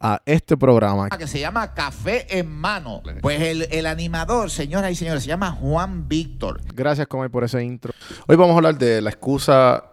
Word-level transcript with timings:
a 0.00 0.22
este 0.24 0.56
programa. 0.56 1.08
Que 1.10 1.26
se 1.26 1.40
llama 1.40 1.74
Café 1.74 2.38
en 2.38 2.50
Mano. 2.50 3.02
Pues 3.20 3.40
el, 3.70 3.86
animador, 3.86 4.50
señoras 4.50 4.92
y 4.92 4.94
señores, 4.94 5.22
se 5.22 5.28
llama 5.28 5.50
Juan 5.52 6.08
Víctor. 6.08 6.60
Gracias, 6.74 7.06
Comay, 7.06 7.28
por 7.28 7.44
ese 7.44 7.62
intro. 7.62 7.92
Hoy 8.26 8.36
vamos 8.36 8.54
a 8.54 8.56
hablar 8.56 8.78
de 8.78 9.00
la 9.00 9.10
excusa 9.10 9.92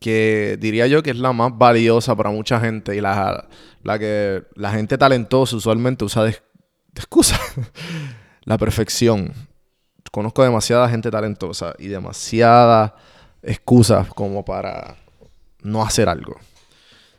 que 0.00 0.58
diría 0.60 0.86
yo 0.86 1.02
que 1.02 1.10
es 1.10 1.18
la 1.18 1.32
más 1.32 1.56
valiosa 1.56 2.14
para 2.14 2.30
mucha 2.30 2.60
gente 2.60 2.94
y 2.94 3.00
la, 3.00 3.48
la 3.82 3.98
que 3.98 4.42
la 4.54 4.70
gente 4.70 4.98
talentosa 4.98 5.56
usualmente 5.56 6.04
usa 6.04 6.24
de, 6.24 6.36
excusa. 6.94 7.38
la 8.44 8.58
perfección. 8.58 9.32
Conozco 10.10 10.42
demasiada 10.42 10.88
gente 10.88 11.10
talentosa 11.10 11.74
y 11.78 11.88
demasiadas 11.88 12.92
excusas 13.42 14.08
como 14.08 14.44
para 14.44 14.96
no 15.62 15.82
hacer 15.82 16.08
algo. 16.08 16.36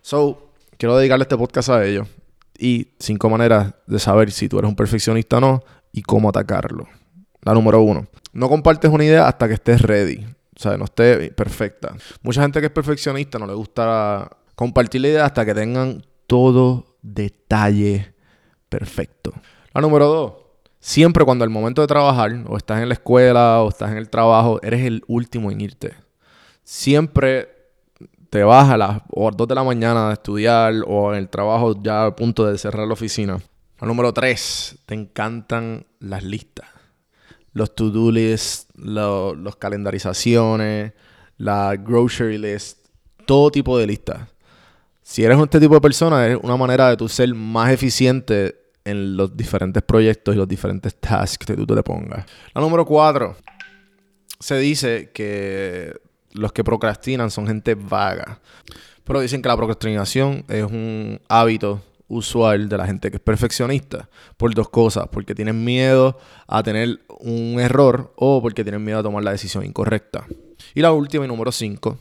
So, 0.02 0.52
quiero 0.78 0.98
dedicarle 0.98 1.24
este 1.24 1.38
podcast 1.38 1.70
a 1.70 1.84
ellos 1.84 2.08
y 2.58 2.90
cinco 3.00 3.30
maneras 3.30 3.74
de 3.88 4.00
saber 4.00 4.32
si 4.32 4.50
tú 4.50 4.60
eres 4.60 4.70
un 4.70 4.76
perfeccionista 4.76 5.38
o 5.38 5.42
no 5.42 5.64
y 5.92 6.02
cómo 6.02 6.30
atacarlo. 6.30 6.88
La 7.42 7.54
número 7.54 7.82
uno, 7.82 8.08
no 8.34 8.50
compartes 8.50 8.92
una 8.92 9.06
idea 9.06 9.28
hasta 9.28 9.48
que 9.48 9.54
estés 9.54 9.82
ready. 9.82 10.26
O 10.58 10.60
sea, 10.60 10.78
no 10.78 10.86
esté 10.86 11.32
perfecta. 11.32 11.96
Mucha 12.22 12.42
gente 12.42 12.60
que 12.60 12.68
es 12.68 12.72
perfeccionista 12.72 13.38
no 13.38 13.46
le 13.46 13.54
gusta 13.54 14.30
compartir 14.56 15.02
la 15.02 15.08
idea 15.10 15.26
hasta 15.26 15.46
que 15.46 15.54
tengan 15.54 16.04
todo 16.28 16.98
detalle 17.02 18.14
perfecto. 18.70 19.34
La 19.74 19.82
número 19.82 20.08
dos, 20.08 20.34
siempre 20.80 21.26
cuando 21.26 21.44
al 21.44 21.50
momento 21.50 21.82
de 21.82 21.88
trabajar, 21.88 22.32
o 22.48 22.58
estás 22.58 22.82
en 22.82 22.88
la 22.88 22.94
escuela, 22.94 23.62
o 23.62 23.70
estás 23.70 23.92
en 23.92 23.98
el 23.98 24.10
trabajo, 24.10 24.60
eres 24.64 24.86
el 24.86 25.04
último 25.08 25.52
en 25.52 25.62
irte. 25.62 25.94
Siempre 26.64 27.55
te 28.30 28.44
vas 28.44 28.70
a 28.70 28.78
las 28.78 29.02
2 29.10 29.48
de 29.48 29.56
la 29.56 29.64
mañana 29.64 30.10
a 30.10 30.14
estudiar 30.14 30.74
o 30.88 31.14
en 31.14 31.20
el 31.20 31.30
trabajo 31.30 31.76
ya 31.82 32.06
a 32.06 32.16
punto 32.16 32.46
de 32.46 32.58
cerrar 32.58 32.88
la 32.88 32.94
oficina. 32.94 33.40
La 33.80 33.88
número 33.88 34.14
3, 34.14 34.80
te 34.86 34.94
encantan 34.96 35.86
las 36.00 36.24
listas. 36.24 36.68
Los 37.54 37.76
to-do 37.76 38.12
lists, 38.12 38.68
los 38.76 39.56
calendarizaciones, 39.58 40.94
la 41.38 41.76
grocery 41.76 42.38
list, 42.38 42.88
todo 43.26 43.52
tipo 43.52 43.78
de 43.78 43.88
listas. 43.88 44.30
Si 45.02 45.24
eres 45.24 45.40
este 45.40 45.60
tipo 45.60 45.76
de 45.76 45.82
persona, 45.82 46.28
es 46.28 46.38
una 46.42 46.58
manera 46.58 46.90
de 46.90 46.98
tú 46.98 47.08
ser 47.08 47.34
más 47.34 47.72
eficiente 47.72 48.56
en 48.84 49.16
los 49.18 49.36
diferentes 49.36 49.84
proyectos 49.84 50.36
y 50.36 50.38
los 50.38 50.48
diferentes 50.48 50.96
tasks 50.96 51.46
que 51.46 51.56
tú 51.56 51.66
te 51.66 51.84
pongas. 51.84 52.26
La 52.54 52.62
número 52.62 52.86
4, 52.86 53.36
se 54.40 54.58
dice 54.58 55.12
que 55.14 55.96
los 56.36 56.54
que 56.54 56.64
procrastinan 56.64 57.32
son 57.32 57.48
gente 57.48 57.76
vaga. 57.76 58.40
Pero 59.04 59.22
dicen 59.22 59.42
que 59.42 59.50
la 59.50 59.58
procrastinación 59.58 60.46
es 60.48 60.64
un 60.64 61.20
hábito 61.28 61.82
usual 62.08 62.70
de 62.70 62.78
la 62.78 62.86
gente 62.86 63.10
que 63.10 63.18
es 63.18 63.24
perfeccionista 63.24 64.10
por 64.38 64.54
dos 64.54 64.70
cosas, 64.70 65.08
porque 65.12 65.36
tienen 65.36 65.64
miedo 65.64 66.18
a 66.48 66.62
tener 66.64 67.00
un 67.20 67.60
error 67.60 68.14
o 68.16 68.42
porque 68.42 68.64
tienen 68.64 68.84
miedo 68.84 69.00
a 69.00 69.04
tomar 69.04 69.24
la 69.24 69.32
decisión 69.32 69.66
incorrecta. 69.66 70.26
Y 70.74 70.82
la 70.82 70.92
última 70.92 71.26
y 71.26 71.28
número 71.28 71.52
cinco, 71.52 71.98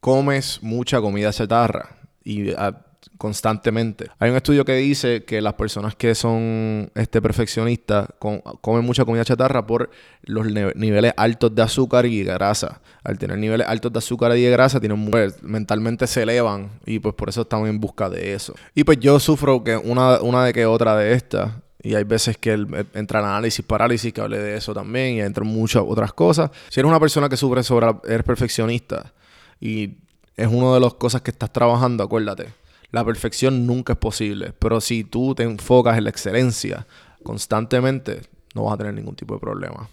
comes 0.00 0.62
mucha 0.62 1.00
comida 1.00 1.32
chatarra 1.32 1.96
y 2.24 2.52
ah, 2.52 2.86
constantemente. 3.18 4.10
Hay 4.18 4.30
un 4.30 4.36
estudio 4.36 4.64
que 4.64 4.74
dice 4.76 5.24
que 5.24 5.40
las 5.40 5.54
personas 5.54 5.94
que 5.94 6.14
son 6.14 6.90
este, 6.94 7.20
perfeccionistas 7.20 8.08
comen 8.18 8.84
mucha 8.84 9.04
comida 9.04 9.24
chatarra 9.24 9.66
por 9.66 9.90
los 10.22 10.46
niveles 10.46 11.12
altos 11.16 11.54
de 11.54 11.62
azúcar 11.62 12.06
y 12.06 12.22
grasa. 12.24 12.80
Al 13.04 13.18
tener 13.18 13.38
niveles 13.38 13.66
altos 13.66 13.92
de 13.92 13.98
azúcar 13.98 14.36
y 14.36 14.42
de 14.42 14.50
grasa, 14.50 14.80
tienen 14.80 15.10
pues, 15.10 15.42
mentalmente 15.42 16.06
se 16.06 16.22
elevan 16.22 16.70
y 16.86 16.98
pues 16.98 17.14
por 17.14 17.28
eso 17.28 17.42
estamos 17.42 17.68
en 17.68 17.80
busca 17.80 18.08
de 18.08 18.34
eso. 18.34 18.54
Y 18.74 18.84
pues 18.84 18.98
yo 19.00 19.18
sufro 19.20 19.62
que 19.64 19.76
una, 19.76 20.20
una 20.20 20.44
de 20.44 20.52
que 20.52 20.66
otra 20.66 20.96
de 20.96 21.12
estas. 21.12 21.52
Y 21.82 21.94
hay 21.94 22.04
veces 22.04 22.36
que 22.36 22.52
entra 22.92 23.20
análisis, 23.20 23.64
parálisis, 23.64 24.12
que 24.12 24.20
hable 24.20 24.38
de 24.38 24.54
eso 24.54 24.74
también, 24.74 25.16
y 25.16 25.20
entran 25.22 25.48
muchas 25.48 25.82
otras 25.86 26.12
cosas. 26.12 26.50
Si 26.68 26.78
eres 26.78 26.90
una 26.90 27.00
persona 27.00 27.26
que 27.30 27.38
sufre 27.38 27.62
sobre, 27.62 27.86
eres 28.06 28.22
perfeccionista 28.22 29.14
y 29.58 29.96
es 30.36 30.46
una 30.46 30.74
de 30.74 30.80
las 30.80 30.92
cosas 30.94 31.22
que 31.22 31.30
estás 31.30 31.50
trabajando, 31.50 32.04
acuérdate 32.04 32.59
la 32.90 33.04
perfección 33.04 33.66
nunca 33.66 33.92
es 33.94 33.98
posible, 33.98 34.52
pero 34.58 34.80
si 34.80 35.04
tú 35.04 35.34
te 35.34 35.42
enfocas 35.42 35.96
en 35.98 36.04
la 36.04 36.10
excelencia 36.10 36.86
constantemente, 37.22 38.22
no 38.54 38.64
vas 38.64 38.74
a 38.74 38.78
tener 38.78 38.94
ningún 38.94 39.14
tipo 39.14 39.34
de 39.34 39.40
problema. 39.40 39.88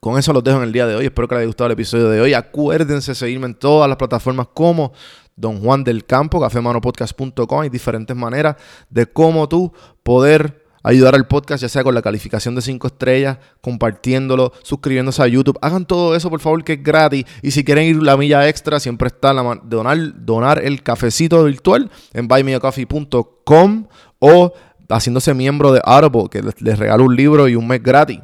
Con 0.00 0.18
eso 0.18 0.32
los 0.32 0.44
dejo 0.44 0.58
en 0.58 0.64
el 0.64 0.72
día 0.72 0.86
de 0.86 0.96
hoy. 0.96 1.06
Espero 1.06 1.28
que 1.28 1.34
les 1.34 1.40
haya 1.40 1.46
gustado 1.46 1.66
el 1.66 1.72
episodio 1.72 2.10
de 2.10 2.20
hoy. 2.20 2.34
Acuérdense 2.34 3.12
de 3.12 3.14
seguirme 3.14 3.46
en 3.46 3.54
todas 3.54 3.88
las 3.88 3.96
plataformas 3.96 4.48
como 4.52 4.92
Don 5.36 5.60
Juan 5.60 5.84
del 5.84 6.04
Campo, 6.04 6.40
cafemanopodcast.com. 6.40 7.60
Hay 7.60 7.70
diferentes 7.70 8.16
maneras 8.16 8.56
de 8.90 9.06
cómo 9.06 9.48
tú 9.48 9.72
poder 10.02 10.63
ayudar 10.84 11.16
al 11.16 11.26
podcast, 11.26 11.62
ya 11.62 11.68
sea 11.68 11.82
con 11.82 11.94
la 11.94 12.02
calificación 12.02 12.54
de 12.54 12.62
5 12.62 12.86
estrellas, 12.86 13.38
compartiéndolo, 13.60 14.52
suscribiéndose 14.62 15.22
a 15.22 15.26
YouTube. 15.26 15.58
Hagan 15.60 15.86
todo 15.86 16.14
eso, 16.14 16.30
por 16.30 16.40
favor, 16.40 16.62
que 16.62 16.74
es 16.74 16.82
gratis. 16.82 17.24
Y 17.42 17.50
si 17.50 17.64
quieren 17.64 17.86
ir 17.86 18.02
la 18.02 18.16
milla 18.16 18.48
extra, 18.48 18.78
siempre 18.78 19.08
está 19.08 19.32
la 19.32 19.60
donar, 19.64 20.24
donar 20.24 20.62
el 20.62 20.82
cafecito 20.82 21.42
virtual 21.42 21.90
en 22.12 22.28
buymeacoffee.com 22.28 23.86
o 24.20 24.52
haciéndose 24.88 25.34
miembro 25.34 25.72
de 25.72 25.80
Audible, 25.82 26.28
que 26.30 26.42
les, 26.42 26.78
regalo 26.78 27.04
un 27.04 27.16
libro 27.16 27.48
y 27.48 27.56
un 27.56 27.66
mes 27.66 27.82
gratis. 27.82 28.20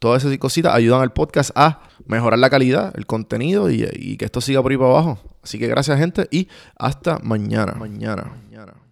Todas 0.00 0.24
esas 0.24 0.36
cositas 0.38 0.74
ayudan 0.74 1.02
al 1.02 1.12
podcast 1.12 1.50
a 1.54 1.80
mejorar 2.06 2.38
la 2.38 2.50
calidad, 2.50 2.92
el 2.96 3.06
contenido 3.06 3.70
y, 3.70 3.88
y 3.92 4.16
que 4.16 4.26
esto 4.26 4.40
siga 4.40 4.62
por 4.62 4.70
ahí 4.70 4.78
para 4.78 4.90
abajo. 4.90 5.18
Así 5.42 5.58
que 5.58 5.66
gracias 5.66 5.98
gente 5.98 6.28
y 6.30 6.48
hasta 6.76 7.18
mañana. 7.18 7.74
Mañana. 7.74 8.24
mañana. 8.24 8.83